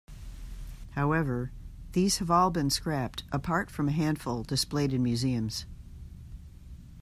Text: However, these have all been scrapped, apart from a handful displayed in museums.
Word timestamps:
However, 0.93 1.51
these 1.91 2.17
have 2.17 2.31
all 2.31 2.49
been 2.49 2.71
scrapped, 2.71 3.21
apart 3.31 3.69
from 3.69 3.87
a 3.87 3.91
handful 3.91 4.41
displayed 4.41 4.93
in 4.93 5.03
museums. 5.03 5.67